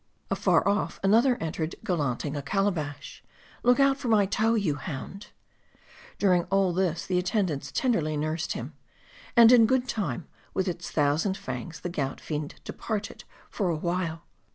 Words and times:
Afar 0.31 0.67
off 0.67 0.99
another 1.03 1.35
entered 1.37 1.75
gallanting 1.83 2.35
a 2.35 2.41
calabash" 2.41 3.23
Look 3.63 3.79
out 3.79 3.97
for 3.99 4.07
my 4.07 4.25
toe, 4.25 4.55
you 4.55 4.73
hound!" 4.73 5.27
During 6.17 6.45
all 6.45 6.73
this, 6.73 7.05
the 7.05 7.19
attendants 7.19 7.71
tenderly 7.71 8.17
nursed 8.17 8.53
him. 8.53 8.73
And 9.37 9.51
in 9.51 9.67
good 9.67 9.87
time, 9.87 10.27
with 10.55 10.67
its 10.67 10.89
thousand 10.89 11.37
fangs, 11.37 11.81
the 11.81 11.89
gout 11.89 12.19
fiend 12.19 12.55
departed 12.63 13.25
for 13.51 13.69
a 13.69 13.75
while. 13.77 14.23